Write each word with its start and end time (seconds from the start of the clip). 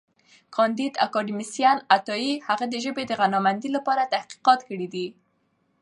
کانديد 0.55 0.93
اکاډميسن 1.05 1.77
عطايي 1.95 2.33
هغه 2.47 2.65
د 2.69 2.75
ژبې 2.83 3.03
د 3.07 3.11
غنامندۍ 3.21 3.69
لپاره 3.77 4.09
تحقیقات 4.13 4.59
کړي 4.69 4.87
دي. 4.93 5.07